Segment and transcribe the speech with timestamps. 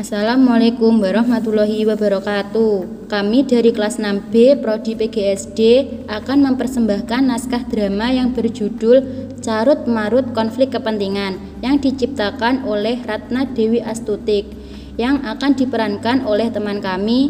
[0.00, 3.04] Assalamualaikum warahmatullahi wabarakatuh.
[3.12, 5.60] Kami dari kelas 6B Prodi PGSD
[6.08, 9.04] akan mempersembahkan naskah drama yang berjudul
[9.44, 14.48] Carut Marut Konflik Kepentingan yang diciptakan oleh Ratna Dewi Astutik
[14.96, 17.28] yang akan diperankan oleh teman kami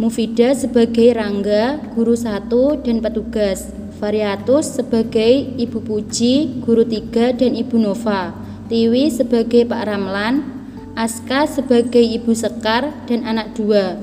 [0.00, 3.76] Mufida sebagai Rangga, guru satu dan petugas.
[4.00, 8.32] Variatus sebagai Ibu Puji, guru tiga dan Ibu Nova.
[8.72, 10.59] Tiwi sebagai Pak Ramlan,
[10.98, 13.94] Aska sebagai Ibu Sekar dan anak dua.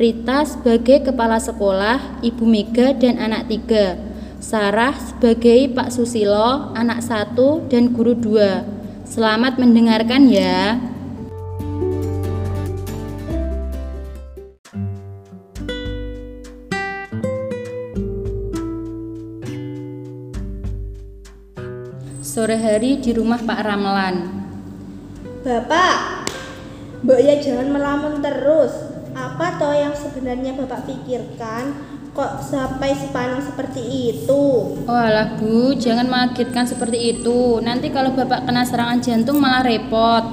[0.00, 4.00] Rita sebagai kepala sekolah, Ibu Mega dan anak tiga.
[4.40, 8.64] Sarah sebagai Pak Susilo, anak satu dan guru dua.
[9.04, 10.80] Selamat mendengarkan ya.
[22.24, 24.16] Sore hari di rumah Pak Ramlan.
[25.40, 26.19] Bapak,
[27.00, 28.92] Mbak ya jangan melamun terus.
[29.16, 31.72] Apa toh yang sebenarnya Bapak pikirkan?
[32.12, 33.80] Kok sampai sepanang seperti
[34.12, 34.76] itu?
[34.84, 37.62] Oh alah Bu, jangan mengagetkan seperti itu.
[37.64, 40.24] Nanti kalau Bapak kena serangan jantung malah repot.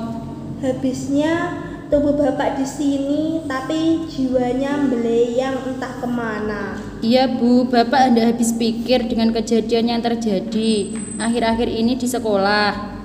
[0.60, 6.76] Habisnya tubuh Bapak di sini, tapi jiwanya belayang entah ke mana.
[7.00, 13.00] Iya Bu, Bapak Anda habis pikir dengan kejadian yang terjadi akhir-akhir ini di sekolah.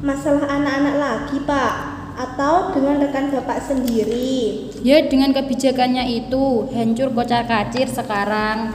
[0.00, 1.93] Masalah anak-anak lagi, Pak?
[2.14, 4.70] Atau dengan rekan Bapak sendiri?
[4.86, 8.70] Ya dengan kebijakannya itu hancur kocar kacir sekarang.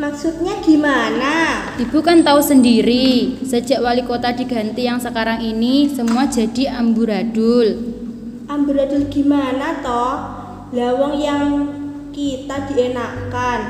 [0.00, 1.60] Maksudnya gimana?
[1.76, 7.76] Ibu kan tahu sendiri, sejak wali kota diganti yang sekarang ini semua jadi amburadul.
[8.48, 10.40] Amburadul gimana toh?
[10.70, 11.46] Lawang yang
[12.14, 13.60] kita dienakkan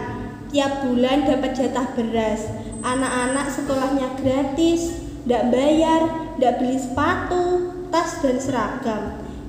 [0.53, 2.45] Tiap bulan dapat jatah beras
[2.85, 7.45] Anak-anak sekolahnya gratis Ndak bayar, ndak beli sepatu,
[7.91, 9.03] tas dan seragam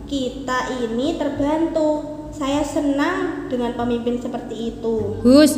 [0.10, 5.54] Kita ini terbantu Saya senang dengan pemimpin seperti itu Hus,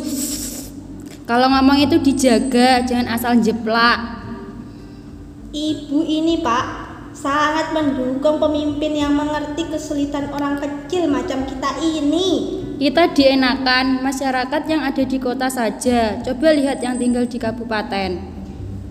[1.24, 3.96] kalau ngomong itu dijaga, jangan asal jeplak.
[5.56, 6.64] Ibu ini pak
[7.16, 12.60] sangat mendukung pemimpin yang mengerti kesulitan orang kecil macam kita ini.
[12.76, 16.20] Kita dienakan masyarakat yang ada di kota saja.
[16.20, 18.20] Coba lihat yang tinggal di kabupaten.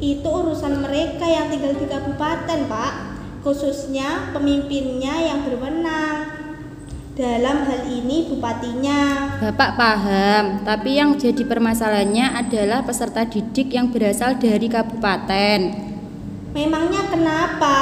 [0.02, 3.13] Itu urusan mereka yang tinggal di kabupaten, Pak.
[3.44, 6.32] Khususnya pemimpinnya yang berwenang.
[7.14, 9.30] Dalam hal ini bupatinya.
[9.44, 15.60] Bapak paham, tapi yang jadi permasalahannya adalah peserta didik yang berasal dari kabupaten.
[16.56, 17.80] Memangnya kenapa?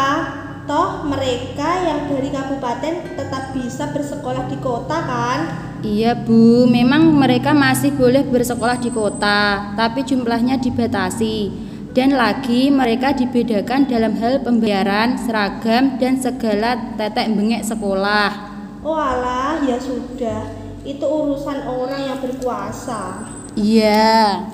[0.66, 5.40] Toh mereka yang dari kabupaten tetap bisa bersekolah di kota kan?
[5.86, 11.71] Iya Bu, memang mereka masih boleh bersekolah di kota, tapi jumlahnya dibatasi.
[11.92, 18.32] Dan lagi mereka dibedakan dalam hal pembayaran, seragam, dan segala tetek bengek sekolah.
[18.80, 20.56] Oh alah, ya sudah.
[20.88, 23.28] Itu urusan orang yang berkuasa.
[23.60, 24.48] Iya.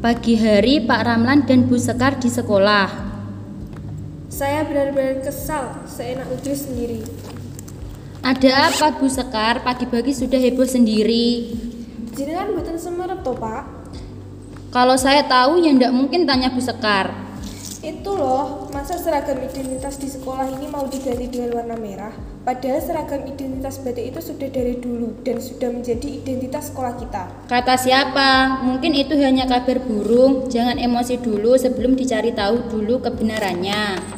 [0.00, 3.03] Pagi hari Pak Ramlan dan Bu Sekar di sekolah.
[4.34, 7.06] Saya benar-benar kesal seenak udah sendiri.
[8.18, 9.62] Ada apa Bu Sekar?
[9.62, 11.54] Pagi-pagi sudah heboh sendiri.
[12.18, 13.62] Jenengan buatan semerep toh pak?
[14.74, 17.14] Kalau saya tahu ya ndak mungkin tanya Bu Sekar.
[17.78, 22.10] Itu loh, masa seragam identitas di sekolah ini mau diganti dengan warna merah?
[22.42, 27.30] Padahal seragam identitas batik itu sudah dari dulu dan sudah menjadi identitas sekolah kita.
[27.46, 28.66] Kata siapa?
[28.66, 30.50] Mungkin itu hanya kabar burung.
[30.50, 34.13] Jangan emosi dulu sebelum dicari tahu dulu kebenarannya.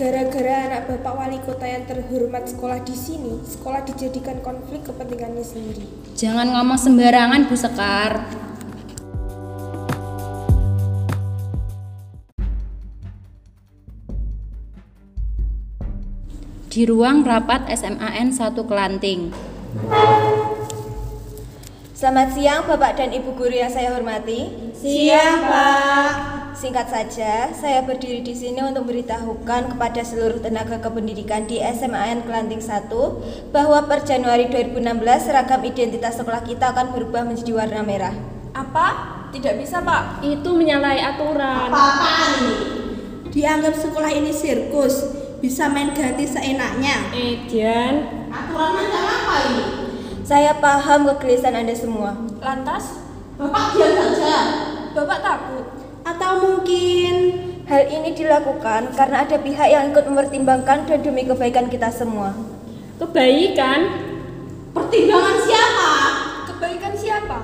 [0.00, 5.84] Gara-gara anak bapak wali kota yang terhormat sekolah di sini, sekolah dijadikan konflik kepentingannya sendiri.
[6.16, 8.24] Jangan ngomong sembarangan Bu Sekar.
[16.72, 19.36] Di ruang rapat SMAN 1 Kelanting.
[21.92, 24.48] Selamat siang Bapak dan Ibu guru yang saya hormati.
[24.72, 26.39] Siang, Pak.
[26.60, 32.60] Singkat saja, saya berdiri di sini untuk memberitahukan kepada seluruh tenaga kependidikan di SMAN Kelanting
[32.60, 32.92] 1
[33.48, 34.84] bahwa per Januari 2016
[35.24, 38.12] seragam identitas sekolah kita akan berubah menjadi warna merah.
[38.52, 38.88] Apa?
[39.32, 40.20] Tidak bisa, Pak.
[40.20, 41.72] Itu menyalahi aturan.
[41.72, 42.54] Apa-apaan ini?
[43.32, 47.08] Dianggap sekolah ini sirkus, bisa main ganti seenaknya.
[47.16, 48.28] Edian.
[48.28, 49.64] Aturan macam apa ini?
[50.28, 52.20] Saya paham kegelisahan Anda semua.
[52.36, 53.00] Lantas,
[53.40, 54.40] Bapak diam saja.
[54.92, 55.79] Bapak takut.
[56.20, 57.40] Atau mungkin
[57.70, 62.34] Hal ini dilakukan karena ada pihak yang ikut mempertimbangkan dan demi kebaikan kita semua.
[62.98, 64.10] Kebaikan.
[64.74, 65.90] pertimbangan siapa?
[66.50, 67.38] Kebaikan siapa?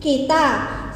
[0.00, 0.46] Kita,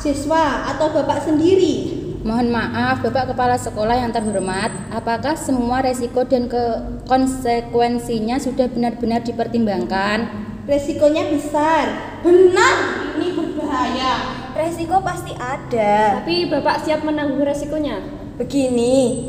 [0.00, 1.94] siswa atau Bapak sendiri?
[2.24, 6.64] Mohon maaf, Bapak Kepala Sekolah yang terhormat, apakah semua resiko dan ke
[7.04, 10.48] konsekuensinya sudah benar-benar dipertimbangkan?
[10.64, 12.16] Resikonya besar.
[12.24, 12.76] Benar,
[13.20, 14.43] ini berbahaya.
[14.54, 16.22] Resiko pasti ada.
[16.22, 17.98] Tapi Bapak siap menanggung resikonya.
[18.38, 19.26] Begini,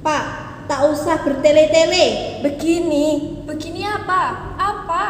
[0.00, 0.24] Pak,
[0.64, 2.40] tak usah bertele-tele.
[2.40, 3.36] begini.
[3.44, 4.56] Begini apa?
[4.56, 5.04] Apa?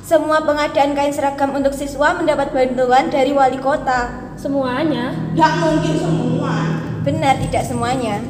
[0.00, 4.32] Semua pengadaan kain seragam untuk siswa mendapat bantuan dari wali kota.
[4.38, 5.12] Semuanya.
[5.34, 6.56] Tidak mungkin semua.
[7.04, 8.22] Benar tidak semuanya.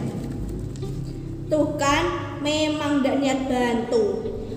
[1.47, 2.05] Tuh kan,
[2.43, 4.05] memang tidak niat bantu.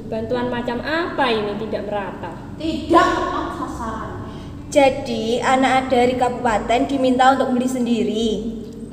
[0.09, 2.33] Bantuan macam apa ini tidak merata?
[2.57, 3.09] Tidak.
[4.69, 8.27] Jadi anak dari kabupaten diminta untuk beli sendiri.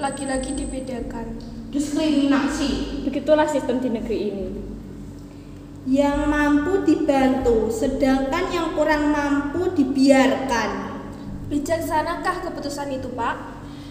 [0.00, 1.36] Lagi-lagi dibedakan.
[1.68, 3.04] Diskriminasi.
[3.04, 4.46] Begitulah sistem di negeri ini.
[5.84, 10.96] Yang mampu dibantu, sedangkan yang kurang mampu dibiarkan.
[11.52, 13.36] Bijaksanakah keputusan itu, Pak?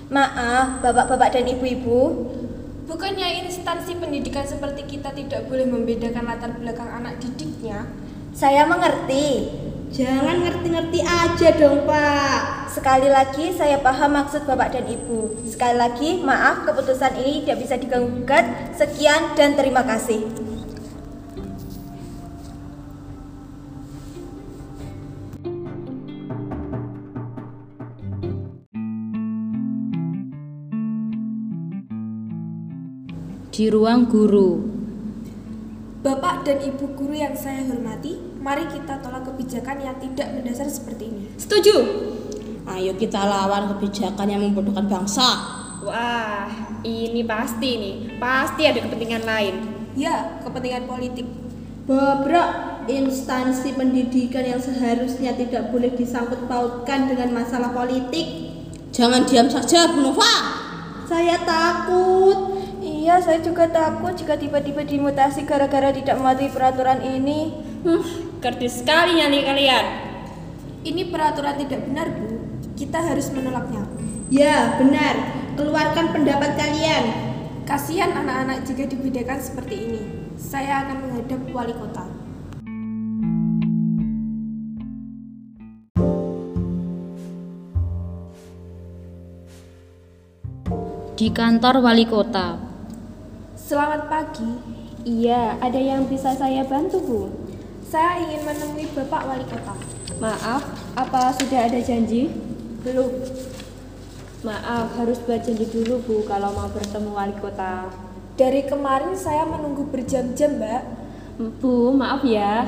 [0.09, 2.33] Maaf, bapak-bapak dan ibu-ibu.
[2.89, 7.85] Bukannya instansi pendidikan seperti kita tidak boleh membedakan latar belakang anak didiknya?
[8.33, 9.64] Saya mengerti.
[9.95, 12.67] Jangan ngerti-ngerti aja dong, Pak.
[12.67, 15.39] Sekali lagi saya paham maksud bapak dan ibu.
[15.47, 18.75] Sekali lagi maaf keputusan ini tidak bisa diganggu-gugat.
[18.75, 20.19] Sekian dan terima kasih.
[33.55, 34.59] Di ruang guru,
[36.03, 41.09] Bapak dan Ibu guru yang saya hormati, mari kita tolak kebijakan yang tidak mendasar seperti
[41.09, 41.33] ini.
[41.33, 41.75] Setuju?
[42.69, 45.25] Ayo kita lawan kebijakan yang membodohkan bangsa.
[45.81, 46.45] Wah,
[46.85, 47.95] ini pasti nih.
[48.21, 49.55] Pasti ada kepentingan lain.
[49.97, 51.25] Ya, kepentingan politik.
[51.89, 58.53] Bobrok instansi pendidikan yang seharusnya tidak boleh disangkut pautkan dengan masalah politik.
[58.93, 60.33] Jangan diam saja, Bu Nova.
[61.09, 62.61] Saya takut.
[62.81, 67.53] Iya, saya juga takut jika tiba-tiba dimutasi gara-gara tidak mematuhi peraturan ini.
[67.85, 69.85] Huh, kerdus sekali nyali kalian.
[70.85, 72.45] Ini peraturan tidak benar, Bu.
[72.77, 73.89] Kita harus menolaknya.
[74.29, 75.17] Ya, benar.
[75.57, 77.09] Keluarkan pendapat kalian.
[77.65, 80.01] Kasihan anak-anak jika dibedakan seperti ini.
[80.37, 82.05] Saya akan menghadap wali kota.
[91.15, 92.59] di kantor wali kota.
[93.55, 94.51] Selamat pagi.
[95.07, 97.44] Iya, ada yang bisa saya bantu, Bu?
[97.85, 99.73] Saya ingin menemui Bapak Wali Kota.
[100.17, 100.63] Maaf,
[100.95, 102.31] apa sudah ada janji?
[102.81, 103.11] Belum.
[104.47, 107.89] Maaf, harus buat janji dulu, Bu, kalau mau bertemu wali kota.
[108.37, 110.83] Dari kemarin saya menunggu berjam-jam, Mbak.
[111.59, 112.63] Bu, maaf ya.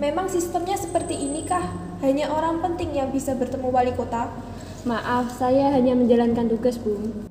[0.00, 1.68] Memang sistemnya seperti ini kah?
[2.00, 4.32] Hanya orang penting yang bisa bertemu wali kota?
[4.88, 7.28] Maaf, saya hanya menjalankan tugas, Bu.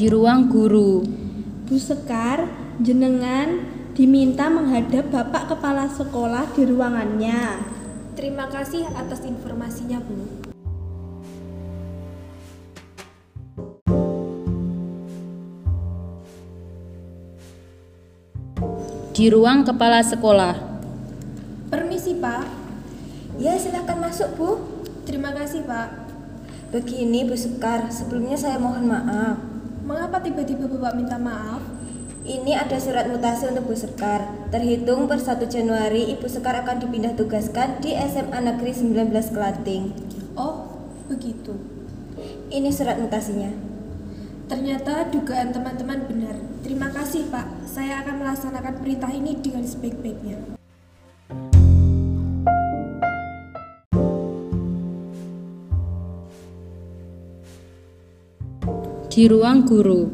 [0.00, 1.04] Di ruang guru,
[1.68, 2.48] Bu Sekar,
[2.80, 7.60] jenengan diminta menghadap Bapak Kepala Sekolah di ruangannya.
[8.16, 10.48] Terima kasih atas informasinya, Bu.
[19.12, 20.56] di ruang kepala sekolah,
[21.68, 22.48] Permisi, Pak.
[23.36, 24.50] Ya, silakan masuk, Bu.
[25.04, 25.92] Terima kasih, Pak.
[26.72, 29.49] Begini, Bu Sekar, sebelumnya saya mohon maaf.
[29.90, 31.58] Mengapa tiba-tiba Bapak minta maaf?
[32.22, 34.22] Ini ada surat mutasi untuk Bu Sekar.
[34.54, 39.90] Terhitung per 1 Januari, Ibu Sekar akan dipindah tugaskan di SMA Negeri 19 Kelating.
[40.38, 41.58] Oh, begitu.
[42.54, 43.50] Ini surat mutasinya.
[44.46, 46.38] Ternyata dugaan teman-teman benar.
[46.62, 47.66] Terima kasih, Pak.
[47.66, 50.59] Saya akan melaksanakan perintah ini dengan sebaik-baiknya.
[59.10, 60.06] Di ruang guru,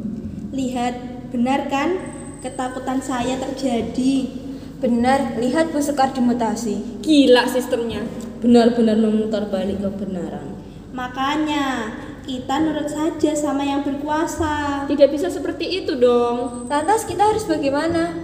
[0.56, 2.00] Lihat, benar kan?
[2.40, 4.24] Ketakutan saya terjadi.
[4.80, 7.04] Benar, lihat Bu Sekar dimutasi.
[7.04, 8.00] Gila sistemnya.
[8.40, 10.56] Benar-benar memutar balik kebenaran.
[10.96, 11.92] Makanya,
[12.24, 14.88] kita nurut saja sama yang berkuasa.
[14.88, 16.64] Tidak bisa seperti itu dong.
[16.72, 18.16] Lantas kita harus bagaimana?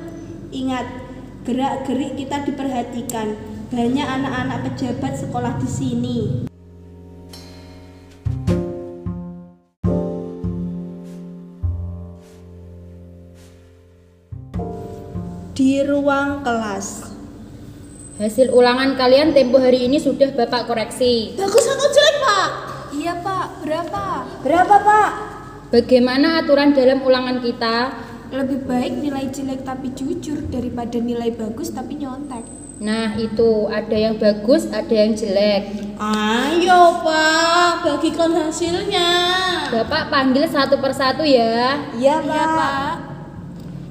[0.49, 0.89] Ingat,
[1.45, 3.37] gerak-gerik kita diperhatikan.
[3.69, 6.19] Banyak anak-anak pejabat sekolah di sini.
[16.03, 17.15] Ruang kelas.
[18.19, 21.39] hasil ulangan kalian tempo hari ini sudah Bapak koreksi.
[21.39, 22.49] Bagus atau jelek, Pak?
[22.91, 23.47] Iya, Pak.
[23.63, 24.05] Berapa?
[24.43, 25.11] Berapa, Pak?
[25.71, 27.95] Bagaimana aturan dalam ulangan kita?
[28.35, 32.43] Lebih baik nilai jelek tapi jujur daripada nilai bagus tapi nyontek.
[32.83, 35.95] Nah, itu ada yang bagus, ada yang jelek.
[36.03, 39.11] Ayo pak, bagikan hasilnya.
[39.71, 41.79] Bapak panggil satu persatu ya.
[41.95, 43.02] Iya, Pak.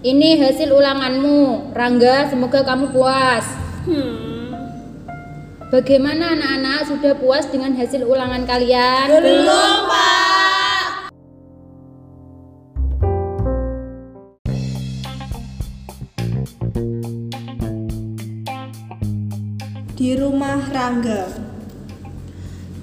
[0.01, 1.77] Ini hasil ulanganmu.
[1.77, 3.45] Rangga, semoga kamu puas.
[3.85, 4.49] Hmm.
[5.69, 9.13] Bagaimana anak-anak sudah puas dengan hasil ulangan kalian?
[9.13, 11.13] Belum pak.
[19.93, 21.29] Di rumah Rangga.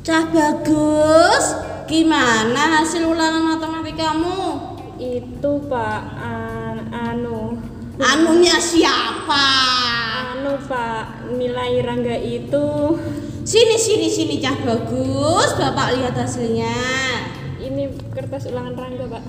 [0.07, 1.45] Cah bagus,
[1.91, 4.39] gimana hasil ulangan matematikamu?
[5.03, 6.03] Itu Pak,
[7.99, 9.47] Anunya siapa?
[10.39, 12.95] anu Pak, nilai Rangga itu
[13.43, 16.77] Sini sini sini cah bagus, bapak lihat hasilnya.
[17.65, 19.25] ini kertas ulangan Rangga Pak.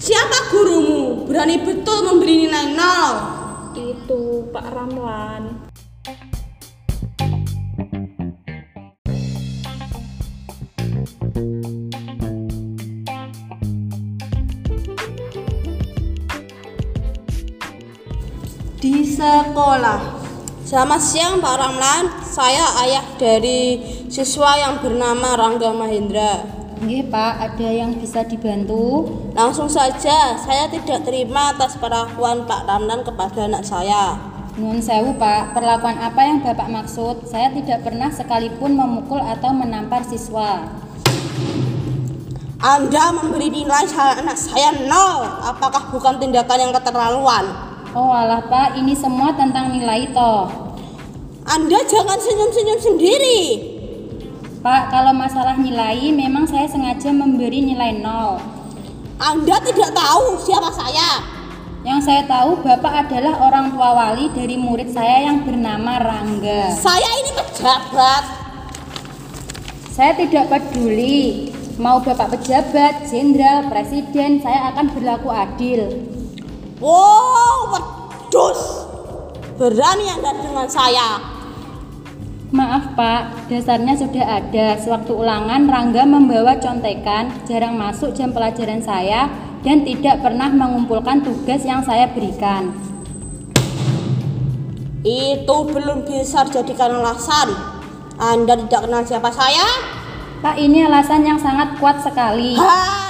[0.00, 1.28] Siapa gurumu?
[1.28, 3.12] Berani betul memberi nilai nol.
[3.76, 5.68] Itu Pak Ramlan.
[19.24, 20.00] Sekolah.
[20.64, 23.80] Selamat siang Pak Ramlan, saya ayah dari
[24.12, 26.44] siswa yang bernama Rangga Mahendra.
[26.84, 29.08] Nggih, Pak, ada yang bisa dibantu?
[29.32, 34.20] Langsung saja, saya tidak terima atas perlakuan Pak Ramlan kepada anak saya.
[34.60, 35.56] Nuwun sewu, Pak.
[35.56, 37.24] Perlakuan apa yang Bapak maksud?
[37.24, 40.68] Saya tidak pernah sekalipun memukul atau menampar siswa.
[42.60, 45.24] Anda memberi nilai anak saya nol.
[45.44, 47.73] Apakah bukan tindakan yang keterlaluan?
[47.94, 50.50] Oh alah Pak, ini semua tentang nilai toh.
[51.46, 53.40] Anda jangan senyum-senyum sendiri.
[54.66, 58.42] Pak, kalau masalah nilai memang saya sengaja memberi nilai nol.
[59.22, 61.22] Anda tidak tahu siapa saya.
[61.86, 66.74] Yang saya tahu Bapak adalah orang tua wali dari murid saya yang bernama Rangga.
[66.74, 68.24] Saya ini pejabat.
[69.94, 76.13] Saya tidak peduli mau Bapak pejabat, jenderal, presiden, saya akan berlaku adil.
[76.82, 78.60] Wow, wedus.
[79.54, 81.22] Berani Anda dengan saya.
[82.50, 84.78] Maaf Pak, dasarnya sudah ada.
[84.78, 89.30] Sewaktu ulangan Rangga membawa contekan, jarang masuk jam pelajaran saya
[89.62, 92.74] dan tidak pernah mengumpulkan tugas yang saya berikan.
[95.06, 97.54] Itu belum bisa dijadikan alasan.
[98.18, 99.66] Anda tidak kenal siapa saya?
[100.42, 102.54] Pak, ini alasan yang sangat kuat sekali.
[102.58, 103.03] Halah,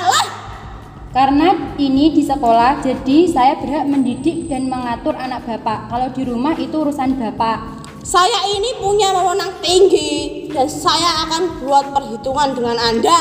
[1.14, 5.86] Karena ini di sekolah, jadi saya berhak mendidik dan mengatur anak Bapak.
[5.86, 7.86] Kalau di rumah itu urusan Bapak.
[8.02, 13.20] saya ini punya wewenang tinggi dan saya akan buat perhitungan dengan Anda.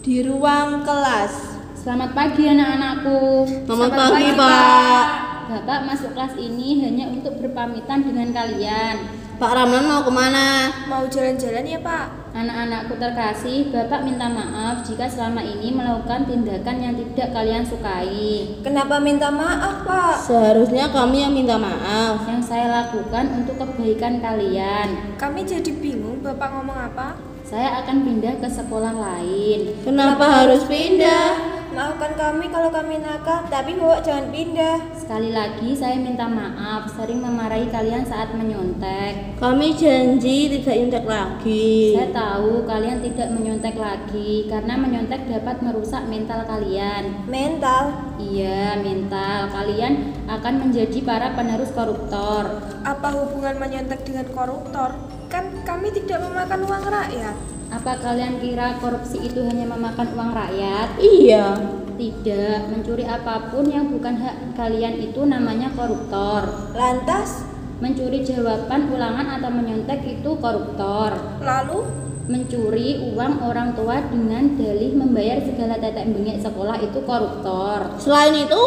[0.00, 1.55] Di ruang kelas.
[1.86, 3.46] Selamat pagi anak-anakku.
[3.62, 5.04] Selamat pagi, Pak.
[5.46, 9.06] Bapak masuk kelas ini hanya untuk berpamitan dengan kalian.
[9.38, 10.66] Pak Ramlan mau ke mana?
[10.90, 12.34] Mau jalan-jalan ya Pak?
[12.34, 18.58] Anak-anakku terkasih, Bapak minta maaf jika selama ini melakukan tindakan yang tidak kalian sukai.
[18.66, 20.26] Kenapa minta maaf, Pak?
[20.26, 22.26] Seharusnya kami yang minta maaf.
[22.26, 25.14] Yang saya lakukan untuk kebaikan kalian.
[25.14, 27.14] Kami jadi bingung Bapak ngomong apa?
[27.46, 29.86] Saya akan pindah ke sekolah lain.
[29.86, 31.55] Kenapa harus pindah?
[31.76, 34.96] Maafkan kami kalau kami nakal, tapi Bapak jangan pindah.
[34.96, 39.36] Sekali lagi saya minta maaf sering memarahi kalian saat menyontek.
[39.36, 41.92] Kami janji tidak nyontek lagi.
[41.92, 47.28] Saya tahu kalian tidak menyontek lagi karena menyontek dapat merusak mental kalian.
[47.28, 47.92] Mental.
[48.24, 49.52] Iya, mental.
[49.52, 52.56] Kalian akan menjadi para penerus koruptor.
[52.88, 54.96] Apa hubungan menyontek dengan koruptor?
[55.26, 57.36] Kan kami tidak memakan uang rakyat.
[57.66, 60.88] Apa kalian kira korupsi itu hanya memakan uang rakyat?
[61.02, 61.58] Iya.
[61.96, 66.70] Tidak, mencuri apa pun yang bukan hak kalian itu namanya koruptor.
[66.76, 71.12] Lantas, Mencuri jawaban ulangan atau menyontek itu koruptor.
[71.44, 71.84] Lalu,
[72.26, 77.94] Mencuri uang orang tua dengan dalih membayar segala tetek bengek sekolah itu koruptor.
[78.02, 78.62] Selain itu,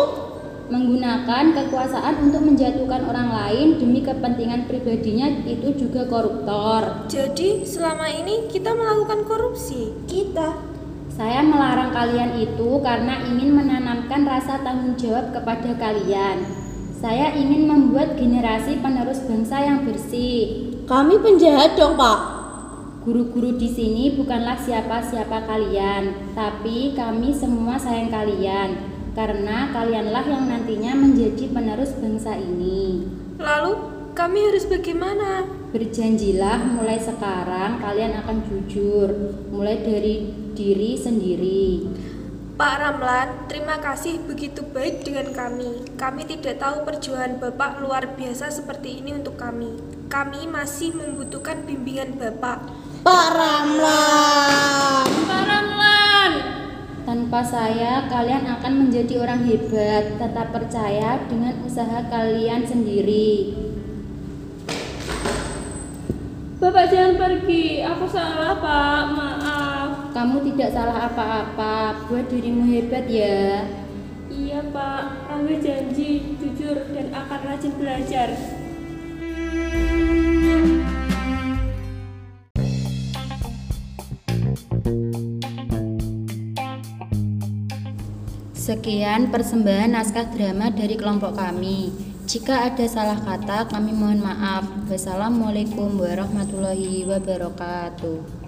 [0.69, 7.09] Menggunakan kekuasaan untuk menjatuhkan orang lain demi kepentingan pribadinya itu juga koruptor.
[7.09, 9.97] jadi selama ini kita melakukan korupsi.
[10.05, 10.61] kita
[11.09, 16.45] Saya melarang kalian itu karena ingin menanamkan rasa tanggung jawab kepada kalian.
[16.95, 20.69] Saya ingin membuat generasi penerus bangsa yang bersih.
[20.85, 22.19] kami penjahat dong, Pak.
[23.03, 28.98] Guru-guru di sini bukanlah siapa-siapa kalian, tapi kami semua sayang kalian.
[29.19, 33.03] Karena kalianlah yang nantinya menjadi penerus bangsa ini.
[33.35, 33.75] Lalu,
[34.15, 35.43] kami harus bagaimana?
[35.75, 39.11] Berjanjilah mulai sekarang kalian akan jujur,
[39.51, 40.23] mulai dari
[40.55, 41.83] diri sendiri.
[42.55, 45.83] Pak Ramlan, terima kasih begitu baik dengan kami.
[45.99, 49.75] Kami tidak tahu perjuangan Bapak luar biasa seperti ini untuk kami.
[50.07, 52.71] Kami masih membutuhkan bimbingan Bapak.
[53.03, 55.58] Pak Ramlan.
[57.09, 60.21] Tanpa saya, kalian akan menjadi orang hebat.
[60.21, 63.57] Tetap percaya dengan usaha kalian sendiri.
[66.61, 70.13] Bapak jangan pergi, aku salah pak, maaf.
[70.13, 72.05] Kamu tidak salah apa-apa.
[72.05, 73.65] Buat dirimu hebat ya.
[74.29, 78.29] Iya pak, Rangga janji jujur dan akan rajin belajar.
[88.69, 91.89] Sekian persembahan naskah drama dari kelompok kami.
[92.29, 94.61] Jika ada salah kata, kami mohon maaf.
[94.85, 98.38] Wassalamualaikum warahmatullahi wabarakatuh.